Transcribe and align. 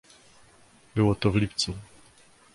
"Było 0.95 1.15
to 1.15 1.31
w 1.31 1.35
lipcu." 1.35 1.73